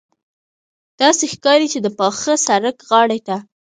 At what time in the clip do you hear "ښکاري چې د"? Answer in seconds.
1.33-1.87